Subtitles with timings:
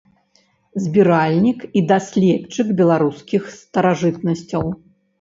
[0.85, 4.63] Збіральнік і даследчык беларускіх старажытнасцяў.